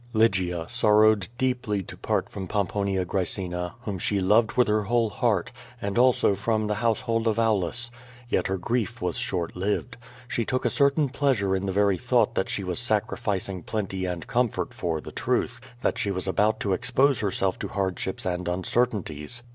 Lygia 0.13 0.65
sorrowed 0.67 1.27
deeply 1.37 1.83
to 1.83 1.95
part 1.95 2.27
from 2.27 2.47
Pomponia 2.47 3.05
Qraecina, 3.05 3.73
whom 3.81 3.99
she 3.99 4.19
loved 4.19 4.53
with 4.53 4.67
her 4.67 4.81
whole 4.85 5.11
heart, 5.11 5.51
and 5.79 5.95
also 5.95 6.33
from 6.33 6.65
the 6.65 6.73
household 6.81 7.27
of 7.27 7.37
Aulus. 7.37 7.91
Yet 8.27 8.47
her 8.47 8.57
grief 8.57 8.99
was 8.99 9.15
short 9.19 9.55
lived. 9.55 9.97
She 10.27 10.43
took 10.43 10.65
a 10.65 10.71
certain 10.71 11.07
pleasure 11.09 11.55
in 11.55 11.67
the 11.67 11.71
very 11.71 11.99
thought 11.99 12.33
that 12.33 12.49
she 12.49 12.63
was 12.63 12.79
sacrificing 12.79 13.61
plenty 13.61 14.05
and 14.05 14.25
comfort 14.25 14.73
for 14.73 15.01
the 15.01 15.11
Truth; 15.11 15.59
that 15.81 15.99
she 15.99 16.09
was 16.09 16.27
about 16.27 16.59
to 16.61 16.73
expose 16.73 17.19
herself 17.19 17.59
to 17.59 17.67
hardships 17.67 18.25
and 18.25 18.47
uncertainties. 18.47 19.43